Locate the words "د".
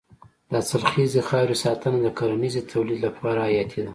0.49-0.53, 2.01-2.07